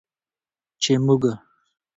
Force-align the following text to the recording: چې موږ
چې 0.81 0.91
موږ 1.05 1.23